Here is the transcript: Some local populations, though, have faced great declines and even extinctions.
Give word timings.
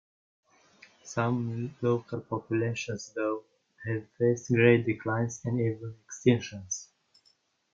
Some 1.03 1.75
local 1.79 2.21
populations, 2.21 3.13
though, 3.13 3.43
have 3.85 4.07
faced 4.17 4.47
great 4.47 4.83
declines 4.83 5.39
and 5.45 5.61
even 5.61 5.93
extinctions. 6.09 6.87